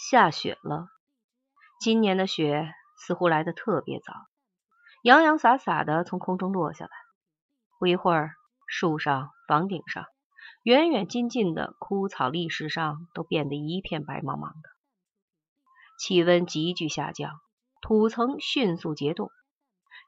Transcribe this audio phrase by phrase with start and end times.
[0.00, 0.88] 下雪了，
[1.78, 4.14] 今年的雪似乎来得特别早，
[5.02, 6.90] 洋洋洒洒的从空中落下来。
[7.78, 8.32] 不一会儿，
[8.66, 10.06] 树上、房顶上、
[10.62, 14.70] 远远近近的枯草砾石上都变得一片白茫茫的。
[15.98, 17.38] 气温急剧下降，
[17.82, 19.30] 土层迅速结冻，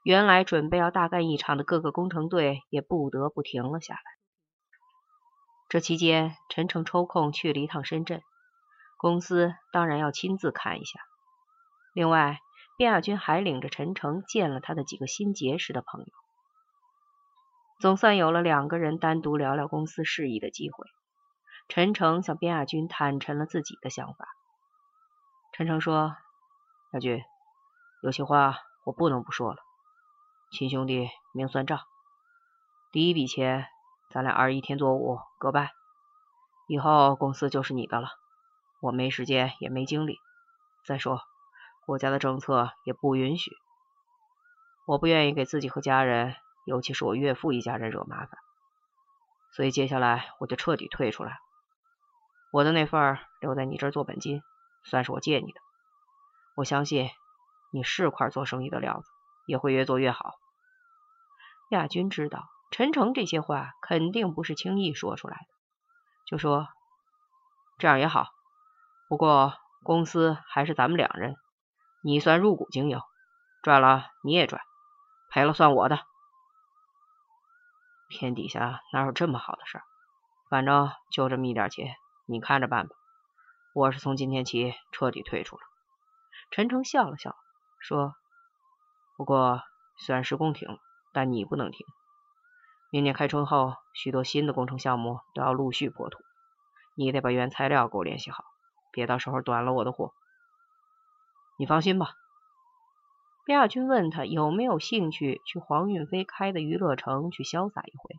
[0.03, 4.01] 原来准备要大干一场的各个工程队也不得不停了下来。
[5.69, 8.23] 这期间，陈诚抽空去了一趟深圳。
[9.03, 11.01] 公司当然要亲自看一下。
[11.93, 12.39] 另外，
[12.77, 16.07] 卞亚军还领着陈诚见了他的几个新结识的朋友，
[17.81, 20.87] 总算有了两个人单独聊聊公司事宜的机会。
[21.67, 24.29] 陈诚向卞亚军坦陈了自己的想法。
[25.51, 26.15] 陈诚说
[26.95, 27.21] ：“亚军，
[28.03, 29.57] 有些话我不能不说了。
[30.53, 31.81] 亲兄弟明算账，
[32.93, 33.67] 第一笔钱
[34.09, 35.71] 咱俩二一天作五各半，
[36.67, 38.07] 以后公司就是你的了。”
[38.83, 40.19] 我没时间，也没精力。
[40.85, 41.21] 再说，
[41.85, 43.55] 国家的政策也不允许。
[44.85, 48.37] 我不愿意给自己和家人，尤其是我岳父一家人惹麻烦，
[49.53, 51.39] 所以接下来我就彻底退出来。
[52.51, 54.43] 我的那份留在你这儿做本金，
[54.83, 55.61] 算是我借你的。
[56.57, 57.09] 我相信
[57.71, 59.09] 你是块做生意的料子，
[59.45, 60.33] 也会越做越好。
[61.69, 65.47] 亚军知道陈诚这些话肯定不是轻易说出来的，
[66.25, 66.67] 就说
[67.77, 68.32] 这样也好。
[69.13, 71.35] 不过公司还是咱们两人，
[72.01, 72.99] 你算入股经营，
[73.61, 74.59] 赚了你也赚，
[75.29, 75.99] 赔了算我的。
[78.09, 79.79] 天底下哪有这么好的事？
[80.49, 81.95] 反正就这么一点钱，
[82.25, 82.95] 你看着办吧。
[83.75, 85.61] 我是从今天起彻底退出了。
[86.49, 87.35] 陈诚笑了笑，
[87.77, 88.15] 说
[89.15, 89.61] ：“不过
[89.99, 90.79] 虽然施工停了，
[91.11, 91.85] 但你不能停。
[92.89, 96.17] 明年开春后，许多新的工程项目都要陆续破土，
[96.95, 98.45] 你得把原材料给我联系好。”
[98.93, 100.13] 别到时候短了我的货，
[101.57, 102.11] 你放心吧。
[103.43, 108.15] 边亚军问他有没有兴趣去黄运飞开的娱乐城去潇洒一回。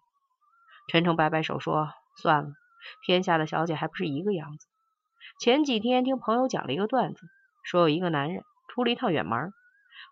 [0.89, 2.51] 陈诚摆摆手说：“算了，
[3.07, 4.67] 天下的小姐还不是一个样子。
[5.41, 7.27] 前几天听朋友讲了一个段子，
[7.63, 9.55] 说有一个男人出了一趟远门，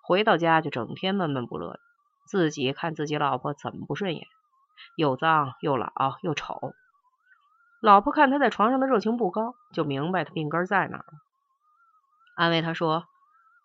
[0.03, 1.81] 回到家就整天闷闷不乐的，
[2.27, 4.27] 自己看自己老婆怎么不顺眼，
[4.97, 6.73] 又脏又老又丑。”
[7.83, 11.05] 老婆看他在床上的热情不高，就明白他病根在哪了，
[12.37, 13.07] 安慰他说：“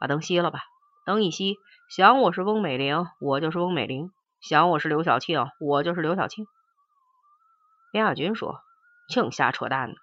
[0.02, 0.62] 把灯熄了吧，
[1.06, 1.58] 灯一熄，
[1.88, 4.08] 想我是翁美玲，我就是翁美玲；
[4.42, 6.48] 想我是刘晓庆，我就是刘晓庆。”
[7.94, 8.60] 边亚军说
[9.08, 9.96] ：“净瞎扯淡呢！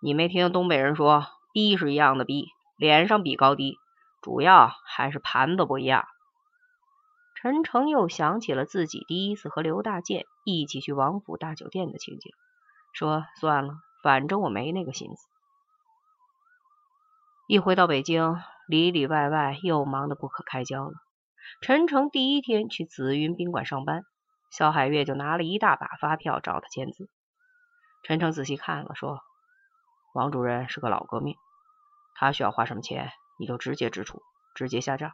[0.00, 2.48] 你没听东北人说，逼是一样的逼，
[2.78, 3.76] 脸上比高低，
[4.22, 6.06] 主要还是盘子不一样。”
[7.36, 12.32] 陈诚又想起了自己第一次和刘大健一起去王府大酒店的情景。
[12.92, 15.28] 说算了，反正我没那个心思。
[17.46, 18.36] 一回到北京，
[18.68, 20.92] 里里外外又忙得不可开交了。
[21.60, 24.04] 陈诚第一天去紫云宾馆上班，
[24.50, 27.08] 肖海月就拿了一大把发票找他签字。
[28.02, 29.20] 陈诚仔细看了，说
[30.14, 31.36] ：“王主任是个老革命，
[32.14, 34.22] 他需要花什么钱，你就直接支出，
[34.54, 35.12] 直接下账，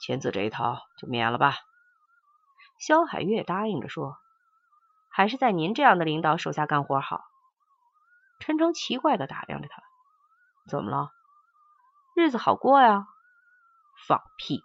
[0.00, 1.54] 签字这一套就免了吧。”
[2.78, 4.16] 肖海月答应着说。
[5.18, 7.24] 还是在您这样的领导手下干活好。
[8.38, 9.82] 陈诚奇怪的打量着他，
[10.70, 11.10] 怎么了？
[12.14, 13.08] 日子好过呀？
[14.06, 14.62] 放屁！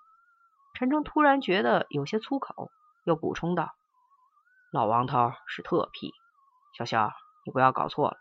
[0.76, 2.70] 陈诚突然觉得有些粗口，
[3.04, 3.74] 又补充道
[4.72, 6.14] ：“老王头是特批，
[6.78, 7.12] 小肖，
[7.48, 8.18] 你不要搞错了，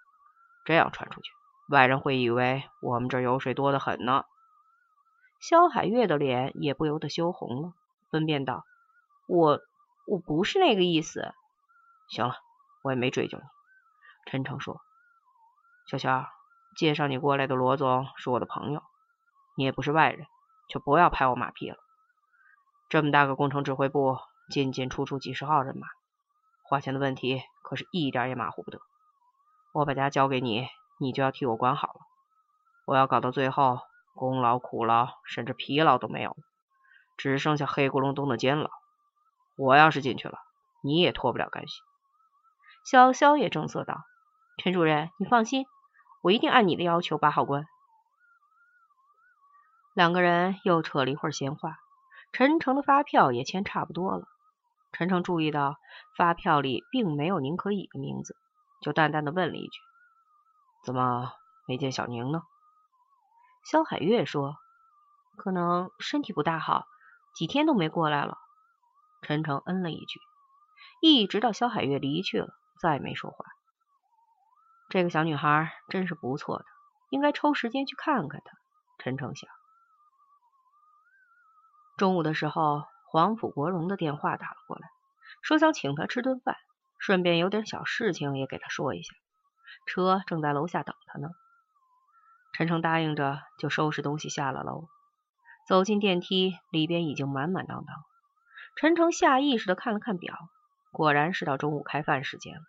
[0.64, 1.30] 这样传出去，
[1.68, 4.24] 外人会以为我们这油水多得很呢。”
[5.38, 7.74] 肖海月的脸也不由得羞红了，
[8.10, 8.64] 分辨道
[9.28, 9.60] ：“我
[10.06, 11.34] 我不是那个意思。”
[12.08, 12.36] 行了，
[12.82, 13.44] 我也没追究你。
[14.30, 14.80] 陈诚说
[15.90, 16.28] ：“小肖，
[16.76, 18.82] 介绍你过来的罗总是我的朋友，
[19.56, 20.26] 你也不是外人，
[20.68, 21.76] 就不要拍我马屁了。
[22.88, 24.18] 这么大个工程指挥部，
[24.50, 25.88] 进进出出几十号人马，
[26.62, 28.80] 花钱的问题可是一点也马虎不得。
[29.72, 32.00] 我把家交给你，你就要替我管好了。
[32.84, 33.80] 我要搞到最后，
[34.14, 36.36] 功劳、苦劳，甚至疲劳都没有了，
[37.16, 38.70] 只剩下黑咕隆咚的监牢。
[39.56, 40.38] 我要是进去了，
[40.82, 41.80] 你也脱不了干系。”
[42.84, 44.04] 萧萧也正色道
[44.58, 45.66] ：“陈主任，你放心，
[46.22, 47.66] 我一定按你的要求把好关。”
[49.94, 51.78] 两个人又扯了一会儿闲话，
[52.32, 54.26] 陈诚的发票也签差不多了。
[54.92, 55.76] 陈诚注意到
[56.16, 58.36] 发票里并没有宁可以的名字，
[58.80, 59.78] 就淡淡的问了一句
[60.84, 61.32] ：“怎么
[61.68, 62.42] 没见小宁呢？”
[63.64, 64.56] 萧海月说
[65.38, 66.84] ：“可能身体不大好，
[67.34, 68.38] 几天都没过来了。”
[69.22, 70.20] 陈诚嗯了一句，
[71.00, 72.52] 一直到萧海月离去了。
[72.82, 73.44] 再没说话。
[74.88, 76.64] 这个小女孩真是不错的，
[77.10, 78.58] 应该抽时间去看看她。
[78.98, 79.48] 陈诚想。
[81.96, 84.88] 中午的时候，黄甫国荣的电话打了过来，
[85.42, 86.56] 说想请他吃顿饭，
[86.98, 89.14] 顺便有点小事情也给他说一下。
[89.86, 91.28] 车正在楼下等他呢。
[92.52, 94.88] 陈诚答应着，就收拾东西下了楼。
[95.68, 97.96] 走进电梯，里边已经满满当当。
[98.74, 100.36] 陈诚下意识的看了看表，
[100.90, 102.62] 果然是到中午开饭时间了。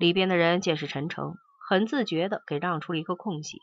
[0.00, 1.34] 里边的人见是陈诚，
[1.68, 3.58] 很自觉的给让出了一个空隙，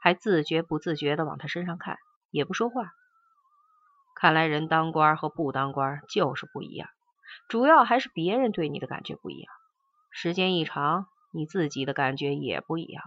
[0.00, 1.98] 还自觉不自觉的往他身上看，
[2.30, 2.90] 也不说话。
[4.16, 6.88] 看来人当官和不当官就是不一样，
[7.48, 9.52] 主要还是别人对你的感觉不一样。
[10.10, 11.04] 时间一长，
[11.34, 13.04] 你自己的感觉也不一样。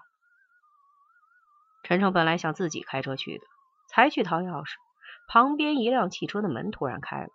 [1.82, 3.44] 陈诚本来想自己开车去的。
[3.90, 4.74] 才去掏钥匙，
[5.30, 7.30] 旁边一辆汽车的门突然开了，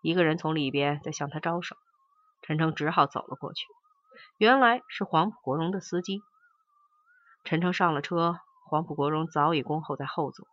[0.00, 1.76] 一个人从里边在向他招手。
[2.40, 3.66] 陈诚只好走了过去，
[4.36, 6.20] 原来是黄埔国荣的司机。
[7.44, 8.38] 陈诚上了车，
[8.68, 10.46] 黄埔国荣早已恭候在后座。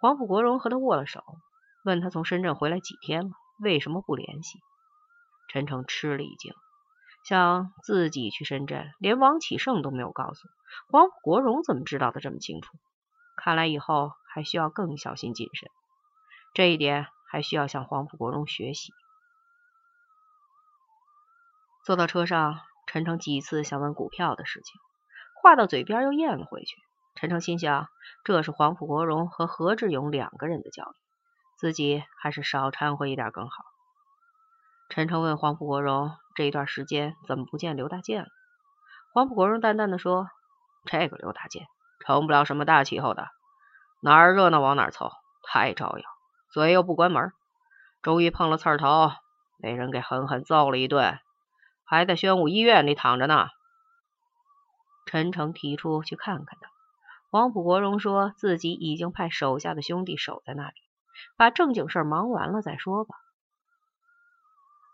[0.00, 1.22] 黄埔国荣和他握了手，
[1.84, 4.58] 问他从深圳回来几天了，为什么不联系？
[5.48, 6.52] 陈诚吃了一惊，
[7.24, 10.48] 想自己去深圳，连王启胜都没有告诉
[10.90, 12.72] 黄埔国荣，怎么知道的这么清楚？
[13.36, 14.12] 看来以后。
[14.36, 15.70] 还需要更小心谨慎，
[16.52, 18.92] 这一点还需要向黄埔国荣学习。
[21.86, 24.80] 坐到车上，陈诚几次想问股票的事情，
[25.40, 26.74] 话到嘴边又咽了回去。
[27.14, 27.86] 陈诚心想，
[28.24, 30.94] 这是黄埔国荣和何志勇两个人的交易，
[31.56, 33.62] 自己还是少掺和一点更好。
[34.88, 38.28] 陈诚问黄埔国荣，这一段时间怎么不见刘大健了？
[39.14, 40.28] 黄埔国荣淡淡的说
[40.90, 41.68] ：“这个刘大健
[42.04, 43.28] 成不了什么大气候的。”
[44.02, 45.12] 哪儿热闹往哪儿凑，
[45.44, 46.04] 太招摇，
[46.50, 47.32] 嘴又不关门，
[48.02, 49.12] 终于碰了刺儿头，
[49.62, 51.20] 被人给狠狠揍了一顿，
[51.86, 53.48] 还在宣武医院里躺着呢。
[55.06, 56.68] 陈诚提出去看看他，
[57.30, 60.74] 黄埔国荣说自己已经派手下的兄弟守在那里，
[61.36, 63.14] 把正经事忙完了再说吧。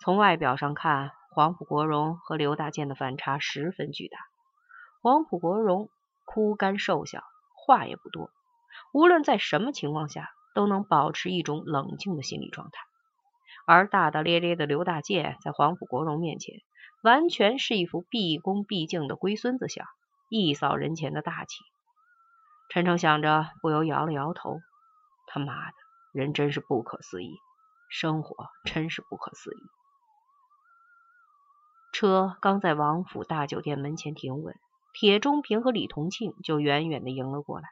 [0.01, 4.19] 从外表上看，黄埔国荣和刘大健的反差十分巨大。
[5.01, 5.89] 黄埔国荣
[6.27, 7.25] 枯干瘦小，
[7.55, 8.31] 话也不多。
[8.93, 12.83] 无论在什么情况下，都能保持一种冷静的心理状态，
[13.67, 16.57] 而大大咧咧的刘大健在黄埔国荣面前，
[17.03, 19.87] 完全是一副毕恭毕敬的龟孙子相，
[20.29, 21.59] 一扫人前的大气。
[22.69, 24.61] 陈诚想着，不由摇了摇头。
[25.27, 25.75] 他妈的，
[26.13, 27.39] 人真是不可思议，
[27.89, 29.61] 生活真是不可思议。
[31.93, 34.55] 车刚在王府大酒店门前停稳，
[34.93, 37.69] 铁中平和李同庆就远远的迎了过来。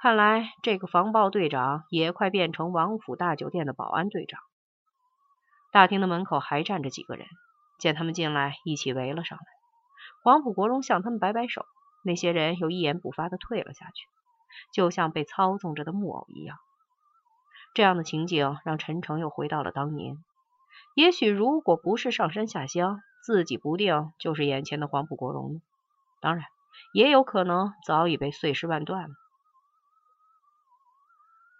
[0.00, 4.40] 看来这个防暴队长也快变成王府大酒店的保安队长。
[5.70, 7.26] 大厅的门口还站着几个人，
[7.78, 9.44] 见他们进来，一起围了上来。
[10.22, 11.66] 黄埔国荣向他们摆摆手，
[12.02, 14.06] 那些人又一言不发的退了下去，
[14.72, 16.56] 就像被操纵着的木偶一样。
[17.74, 20.16] 这样的情景让陈诚又回到了当年。
[20.94, 25.60] 也许如果不是上山下乡，自己不定就是眼前的黄埔国荣呢。
[26.20, 26.44] 当然，
[26.92, 29.14] 也有可能早已被碎尸万段了。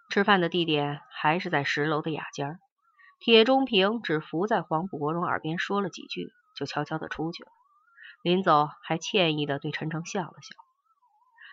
[0.09, 2.59] 吃饭的地点还是在十楼的雅间。
[3.19, 7.51] 铁中平只伏在黄埔国荣耳边说了几句，就悄悄的出去了。
[8.23, 10.57] 临走还歉意的对陈诚笑了笑。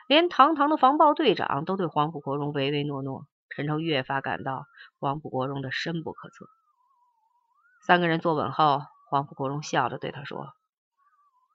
[0.07, 4.67] 连堂堂的防暴队长都对黄埔国荣唯唯诺诺，陈诚越发感到
[4.99, 6.47] 黄埔国荣的深不可测。
[7.81, 10.53] 三个人坐稳后，黄埔国荣笑着对他说：“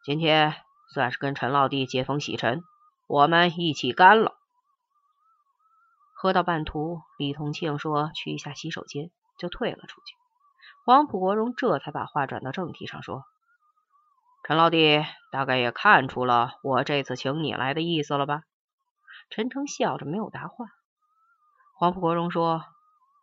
[0.03, 0.55] 今天
[0.93, 2.63] 算是跟陈老弟接风洗尘，
[3.07, 4.37] 我们一起干了。”
[6.15, 10.15] 喝到半途，李同庆说去一下洗手间，就退了出去。
[10.85, 13.25] 黄埔国荣这才把话转到正题上，说
[14.47, 18.43] ：“陈老弟大概也看出了我这次请你来的意思了吧？”
[19.31, 20.67] 陈诚笑着没有答话。
[21.75, 22.63] 黄埔国荣说：“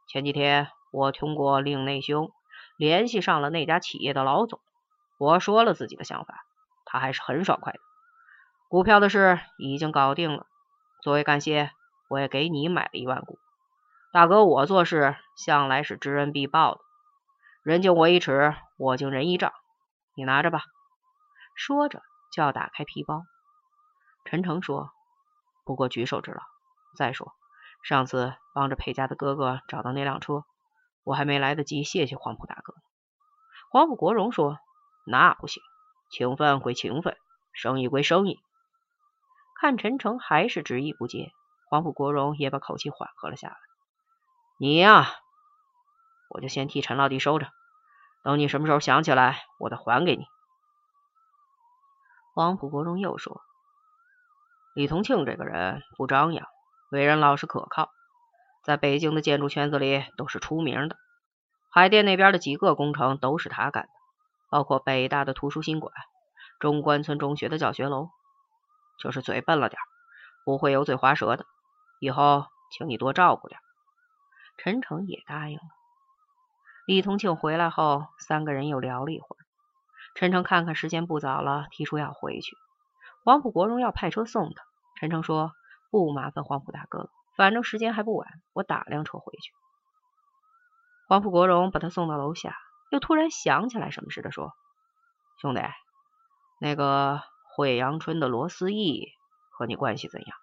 [0.10, 2.32] 前几天我通过令内兄
[2.76, 4.60] 联系上了那家企业的老总，
[5.18, 6.44] 我说了自己的想法，
[6.86, 7.80] 他还是很爽快的。
[8.68, 10.46] 股票的事已经搞定了，
[11.02, 11.72] 作为感谢。”
[12.10, 13.38] 我也给你买了一万股，
[14.14, 16.82] 大哥，我做事向来是知恩必报的，
[17.62, 19.52] 人敬我一尺，我敬人一丈，
[20.16, 20.62] 你拿着吧。
[21.56, 23.24] 说着就要打开皮包，
[24.24, 24.92] 陈诚说
[25.66, 26.42] ：“不过举手之劳。
[26.96, 27.34] 再说
[27.84, 30.46] 上次帮着裴家的哥哥找到那辆车，
[31.04, 32.82] 我还没来得及谢谢黄埔大哥呢。”
[33.70, 34.58] 黄埔国荣说
[35.06, 35.62] ：“那不行，
[36.10, 37.18] 情分归情分，
[37.52, 38.40] 生意归生意。”
[39.60, 41.34] 看陈诚还是执意不接。
[41.70, 43.58] 黄埔国荣也把口气缓和了下来。
[44.60, 45.08] 你呀，
[46.30, 47.52] 我就先替陈老弟收着，
[48.24, 50.26] 等你什么时候想起来，我再还给你。
[52.34, 53.42] 黄埔国荣又说
[54.74, 56.48] ：“李同庆这个人不张扬，
[56.90, 57.92] 为人老实可靠，
[58.64, 60.98] 在北京的建筑圈子里都是出名的。
[61.70, 63.90] 海淀那边的几个工程都是他干的，
[64.50, 65.94] 包括北大的图书新馆、
[66.60, 68.10] 中关村中学的教学楼。
[68.98, 69.80] 就是嘴笨了点，
[70.44, 71.46] 不会油嘴滑舌的。
[72.00, 73.60] 以后请你多照顾点。
[74.58, 75.64] 陈诚也答应了。
[76.86, 79.40] 李同庆回来后，三个人又聊了一会儿。
[80.16, 82.56] 陈诚看看时间不早了，提出要回去。
[83.24, 84.64] 黄埔国荣要派车送他。
[84.96, 85.52] 陈诚说
[85.92, 89.52] ：“不麻烦黄埔大哥了，反正时间还不晚，我打辆车回去。”
[91.08, 92.58] 黄埔国荣把他送到楼下，
[92.90, 94.54] 又突然想起来什么似的说
[95.40, 95.62] ：“兄弟，
[96.60, 97.22] 那个
[97.56, 99.08] 惠阳春的罗思义
[99.52, 100.38] 和你关系怎样？”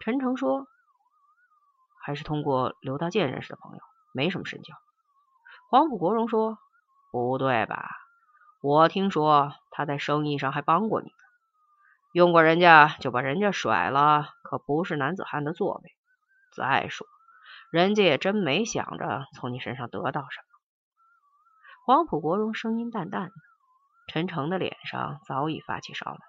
[0.00, 0.66] 陈诚说
[2.06, 3.80] ：“还是通过刘大健认识的朋友，
[4.12, 4.76] 没什么深交。”
[5.68, 6.56] 黄埔国荣说
[7.10, 7.90] ：“不对吧？”
[8.62, 11.14] 我听说他在生意上还帮过你呢，
[12.12, 15.90] 用过人家就把人家甩了，可不是男子汉的作为。
[16.56, 17.08] 再说，
[17.72, 20.46] 人家也真没想着从你身上得到什么。
[21.84, 23.34] 黄埔国荣声音淡淡的，
[24.06, 26.20] 陈诚的脸上早已发起烧来，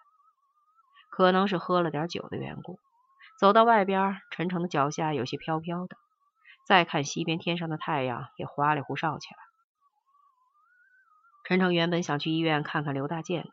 [1.12, 2.79] 可能是喝了点酒的缘故。
[3.38, 5.96] 走到外边，陈诚的脚下有些飘飘的，
[6.65, 9.38] 再看西边天上的太阳也花里胡哨起来。
[11.44, 13.51] 陈诚原本想去医院看看刘大健的，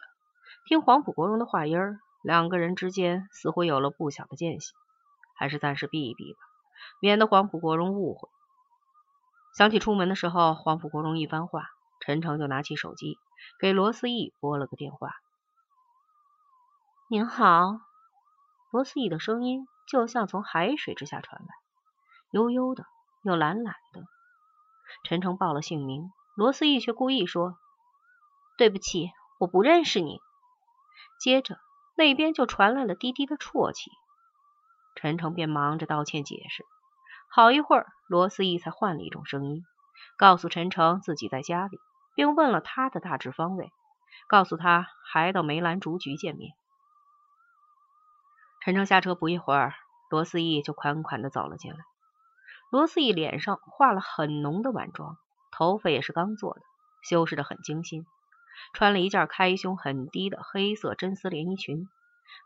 [0.67, 4.73] 听黄埔国荣的话音儿，两个人之间似乎有了不小的间隙，
[5.37, 6.39] 还是暂时避一避吧，
[6.99, 8.31] 免得黄埔国荣误会。
[9.55, 11.69] 想起出门的时候黄埔国荣一番话，
[12.01, 13.19] 陈诚就拿起手机
[13.61, 15.11] 给罗思义拨了个电话。
[17.11, 17.81] 您好，
[18.73, 21.49] 罗思义的声音就像从海水之下传来，
[22.31, 22.85] 悠悠的
[23.23, 24.03] 又懒懒的。
[25.05, 27.57] 陈诚报了姓名，罗思义却故意说。
[28.57, 30.21] 对不起，我不认识你。
[31.21, 31.59] 接着
[31.97, 33.91] 那边就传来了低低的啜泣，
[34.95, 36.65] 陈诚便忙着道歉解释。
[37.31, 39.65] 好一会儿，罗思义才换了一种声音，
[40.17, 41.79] 告诉陈诚自己在家里，
[42.15, 43.73] 并问了他的大致方位，
[44.29, 46.55] 告诉他还到梅兰竹菊见面。
[48.65, 49.75] 陈诚下车不一会儿，
[50.09, 51.81] 罗思义就款款的走了进来。
[52.71, 55.19] 罗思义脸上化了很浓的晚妆，
[55.53, 56.63] 头发也是刚做的，
[57.03, 58.07] 修饰的很精心。
[58.73, 61.91] 穿了一件开胸很低的黑色真丝连衣裙，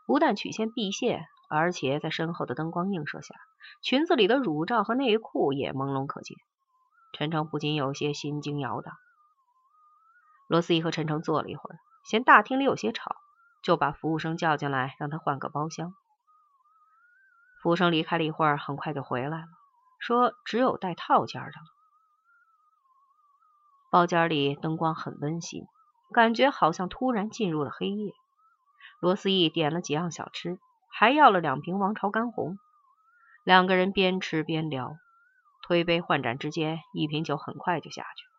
[0.05, 3.35] 不但曲线毕现，而且在身后的灯光映射下，
[3.81, 6.37] 裙子里的乳罩和内裤也朦胧可见。
[7.13, 8.93] 陈诚不禁有些心惊摇荡。
[10.47, 13.15] 罗思义和陈诚坐了一会儿，嫌大厅里有些吵，
[13.63, 15.95] 就把服务生叫进来，让他换个包厢。
[17.61, 19.45] 服务生离开了一会儿，很快就回来了，
[19.99, 21.53] 说只有带套间的了。
[23.91, 25.63] 包间里灯光很温馨。
[26.11, 28.13] 感觉好像突然进入了黑夜。
[28.99, 30.57] 罗思义点了几样小吃，
[30.89, 32.57] 还要了两瓶王朝干红。
[33.43, 34.97] 两个人边吃边聊，
[35.61, 38.31] 推杯换盏之间，一瓶酒很快就下去了。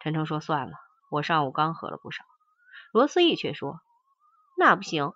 [0.00, 0.74] 陈诚说：“算了，
[1.10, 2.22] 我上午刚喝了不少。”
[2.92, 3.80] 罗思义却说
[4.58, 5.14] ：“那不行，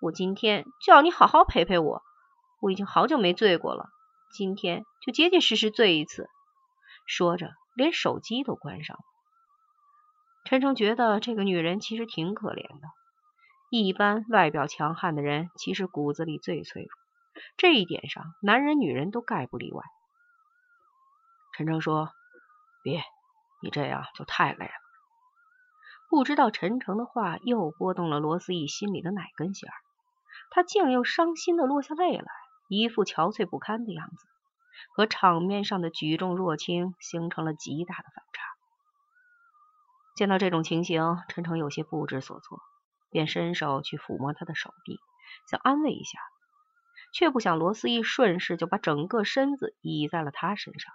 [0.00, 2.04] 我今天就要你好好陪陪我。
[2.60, 3.88] 我已经好久没醉过了，
[4.32, 6.28] 今天就结结实实醉一次。”
[7.06, 9.02] 说着，连手机都关上了。
[10.44, 12.88] 陈诚觉得这个女人其实挺可怜的。
[13.70, 16.90] 一般外表强悍的人，其实骨子里最脆弱。
[17.56, 19.82] 这一点上，男人女人都概不例外。
[21.52, 22.10] 陈诚说
[22.82, 23.02] ：“别，
[23.62, 24.72] 你这样就太累了。”
[26.08, 29.76] 不知道陈诚的话又拨动了罗思义心里的哪根弦儿，
[30.50, 32.32] 他竟又伤心的落下泪来，
[32.68, 34.26] 一副憔悴不堪的样子，
[34.94, 38.44] 和场面上的举重若轻形成了极大的反差。
[40.14, 42.60] 见到这种情形，陈诚有些不知所措，
[43.10, 44.98] 便伸手去抚摸他的手臂，
[45.48, 46.18] 想安慰一下，
[47.12, 50.92] 却不想罗思义顺势就把整个身子倚在了他身上，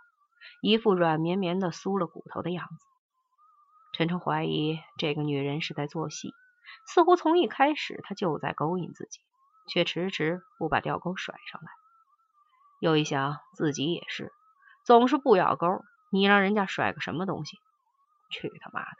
[0.62, 2.86] 一副软绵绵的酥了骨头的样子。
[3.94, 6.34] 陈诚怀疑这个女人是在做戏，
[6.86, 9.20] 似乎从一开始她就在勾引自己，
[9.68, 11.68] 却迟迟不把吊钩甩上来。
[12.80, 14.32] 又一想，自己也是，
[14.84, 17.58] 总是不咬钩，你让人家甩个什么东西？
[18.30, 18.98] 去他妈的！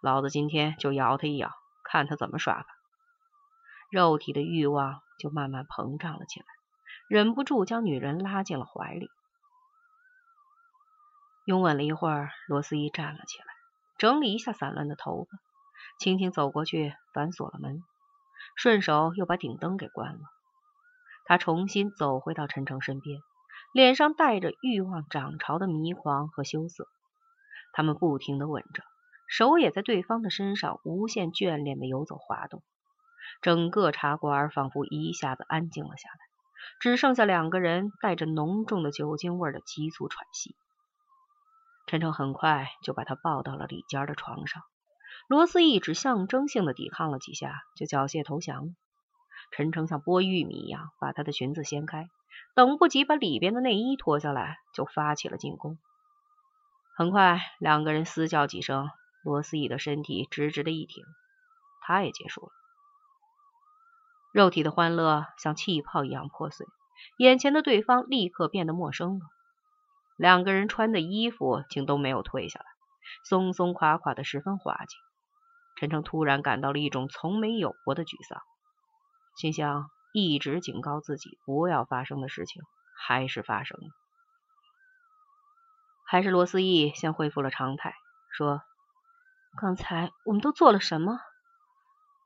[0.00, 1.50] 老子今天就咬他一咬，
[1.82, 2.66] 看他怎么耍吧。
[3.90, 6.46] 肉体的欲望就慢慢膨胀了起来，
[7.08, 9.10] 忍不住将女人拉进了怀里。
[11.44, 13.46] 拥吻了一会儿，罗思怡站了起来，
[13.98, 15.38] 整理一下散乱的头发，
[15.98, 17.82] 轻轻走过去反锁了门，
[18.56, 20.20] 顺手又把顶灯给关了。
[21.24, 23.20] 他重新走回到陈诚身边，
[23.72, 26.86] 脸上带着欲望涨潮的迷狂和羞涩。
[27.72, 28.82] 他们不停的吻着。
[29.26, 32.62] 手也在对方的身上无限眷恋的游走滑动，
[33.40, 36.18] 整个茶馆仿佛一下子安静了下来，
[36.78, 40.54] 只剩下两个人带着浓重的酒精味的急促喘息。
[41.86, 44.62] 陈诚很快就把他抱到了里间的床上，
[45.26, 48.72] 罗思义只象征性的抵抗了几下，就缴械投降了。
[49.50, 52.08] 陈诚像剥玉米一样把他的裙子掀开，
[52.54, 55.78] 等不及把里边的内衣脱下来，就发起了进攻。
[56.96, 58.90] 很快，两个人嘶叫几声，
[59.22, 61.04] 罗思义的身体直直的一挺，
[61.80, 62.52] 他也结束了。
[64.32, 66.66] 肉体的欢乐像气泡一样破碎，
[67.16, 69.26] 眼前的对方立刻变得陌生了。
[70.16, 72.66] 两个人穿的衣服竟都没有退下来，
[73.24, 74.96] 松松垮垮的，十分滑稽。
[75.76, 78.40] 陈诚突然感到了一种从没有过的沮丧，
[79.36, 82.62] 心想：一直警告自己不要发生的事情，
[82.96, 83.86] 还是发生了。
[86.06, 87.94] 还是罗思义先恢复了常态，
[88.30, 88.62] 说
[89.58, 91.18] ：“刚才我们都做了什么？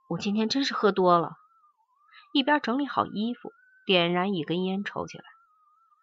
[0.09, 1.33] 我今天真是喝多了。”
[2.35, 3.50] 一边整理好衣服，
[3.87, 5.25] 点燃一根烟抽起来。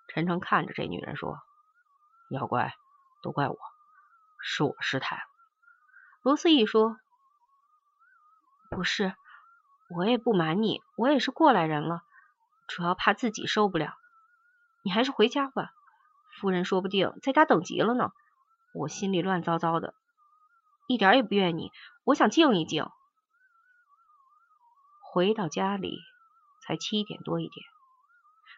[0.08, 1.38] 陈诚看着这女人说
[2.32, 2.74] ：“要怪
[3.22, 3.56] 都怪我，
[4.42, 5.22] 是我失态了。”
[6.24, 6.98] 罗思义说
[8.76, 9.16] ：“不是，
[9.90, 12.02] 我也不瞒你，我也是过来人了，
[12.68, 13.94] 主要怕自己受不了。
[14.84, 15.72] 你还是回家吧，
[16.40, 18.12] 夫人说不定在家等急了呢。
[18.74, 19.94] 我心里乱糟糟的，
[20.88, 21.72] 一点也不怨你，
[22.04, 22.88] 我想静一静。”
[25.02, 26.00] 回到家里。
[26.68, 27.64] 才七点多一点，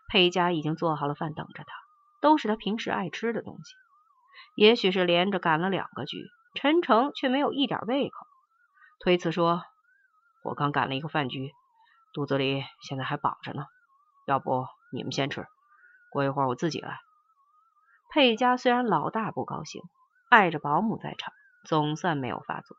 [0.07, 1.73] 佩佳已经做好了饭等着他，
[2.21, 3.73] 都是他平时爱吃的东西。
[4.55, 8.25] 也许是连着赶了两个局，陈诚却没有一点胃口，
[9.01, 9.61] 推辞说
[10.47, 11.51] ：“我刚赶了一个饭局，
[12.13, 13.65] 肚子里现在还饱着呢，
[14.25, 15.45] 要不你们先吃，
[16.09, 16.99] 过一会儿我自己来。”
[18.09, 19.81] 佩家虽然老大不高兴，
[20.29, 21.33] 碍着保姆在场，
[21.65, 22.77] 总算没有发作。